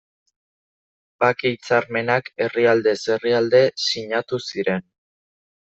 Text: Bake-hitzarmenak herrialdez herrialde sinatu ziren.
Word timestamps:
Bake-hitzarmenak 1.23 2.33
herrialdez 2.47 2.97
herrialde 3.17 3.63
sinatu 3.87 4.43
ziren. 4.51 4.85